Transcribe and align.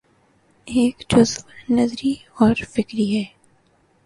ایک 0.67 1.03
جزو 1.09 1.41
نظری 1.69 2.13
اور 2.39 2.55
فکری 2.69 3.07
ہے۔ 3.15 3.23